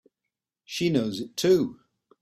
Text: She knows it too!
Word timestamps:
She 0.65 0.89
knows 0.89 1.19
it 1.21 1.37
too! 1.37 1.79